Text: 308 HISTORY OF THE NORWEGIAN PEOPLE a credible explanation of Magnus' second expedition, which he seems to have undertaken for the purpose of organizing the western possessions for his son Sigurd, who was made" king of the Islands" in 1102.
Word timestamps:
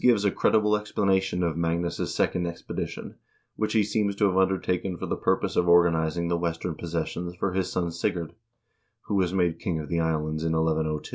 308 0.03 0.15
HISTORY 0.33 0.33
OF 0.33 0.33
THE 0.33 0.33
NORWEGIAN 0.33 0.49
PEOPLE 0.49 0.49
a 0.49 0.61
credible 0.63 0.77
explanation 1.13 1.43
of 1.43 1.57
Magnus' 1.57 2.15
second 2.15 2.47
expedition, 2.47 3.15
which 3.55 3.73
he 3.73 3.83
seems 3.83 4.15
to 4.15 4.25
have 4.25 4.35
undertaken 4.35 4.97
for 4.97 5.05
the 5.05 5.15
purpose 5.15 5.55
of 5.55 5.67
organizing 5.69 6.27
the 6.27 6.39
western 6.39 6.73
possessions 6.73 7.35
for 7.35 7.53
his 7.53 7.71
son 7.71 7.91
Sigurd, 7.91 8.33
who 9.03 9.13
was 9.13 9.31
made" 9.31 9.59
king 9.59 9.77
of 9.79 9.89
the 9.89 9.99
Islands" 9.99 10.43
in 10.43 10.53
1102. 10.53 11.09